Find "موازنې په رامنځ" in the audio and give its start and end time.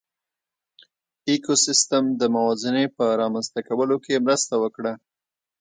2.35-3.47